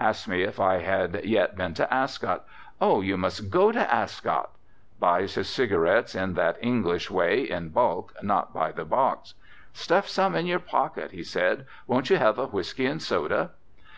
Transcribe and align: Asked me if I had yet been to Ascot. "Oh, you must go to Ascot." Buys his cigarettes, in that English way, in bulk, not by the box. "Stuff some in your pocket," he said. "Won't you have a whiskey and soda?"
Asked 0.00 0.28
me 0.28 0.40
if 0.42 0.58
I 0.58 0.78
had 0.78 1.26
yet 1.26 1.56
been 1.56 1.74
to 1.74 1.92
Ascot. 1.92 2.46
"Oh, 2.80 3.02
you 3.02 3.18
must 3.18 3.50
go 3.50 3.70
to 3.70 3.94
Ascot." 3.94 4.48
Buys 4.98 5.34
his 5.34 5.46
cigarettes, 5.46 6.14
in 6.14 6.32
that 6.36 6.56
English 6.62 7.10
way, 7.10 7.42
in 7.42 7.68
bulk, 7.68 8.14
not 8.22 8.54
by 8.54 8.72
the 8.72 8.86
box. 8.86 9.34
"Stuff 9.74 10.08
some 10.08 10.34
in 10.34 10.46
your 10.46 10.58
pocket," 10.58 11.10
he 11.10 11.22
said. 11.22 11.66
"Won't 11.86 12.08
you 12.08 12.16
have 12.16 12.38
a 12.38 12.46
whiskey 12.46 12.86
and 12.86 13.02
soda?" 13.02 13.50